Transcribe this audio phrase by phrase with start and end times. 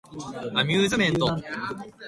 [0.55, 1.37] アミューズメント